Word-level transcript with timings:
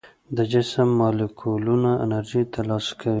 د 0.37 0.39
جسم 0.53 0.89
مالیکولونه 0.99 1.91
انرژي 2.03 2.43
تر 2.53 2.63
لاسه 2.69 2.93
کوي. 2.99 3.09